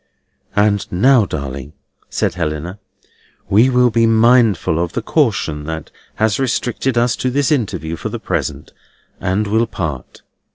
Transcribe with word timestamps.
"And 0.55 0.91
now, 0.91 1.25
darling," 1.27 1.73
said 2.09 2.33
Helena, 2.33 2.79
"we 3.51 3.69
will 3.69 3.91
be 3.91 4.07
mindful 4.07 4.79
of 4.79 4.93
the 4.93 5.03
caution 5.03 5.65
that 5.65 5.91
has 6.15 6.39
restricted 6.39 6.97
us 6.97 7.15
to 7.17 7.29
this 7.29 7.51
interview 7.51 7.95
for 7.95 8.09
the 8.09 8.17
present, 8.17 8.73
and 9.19 9.45
will 9.45 9.67
part. 9.67 10.23